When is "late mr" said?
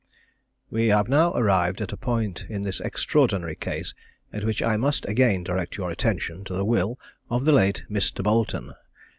7.51-8.23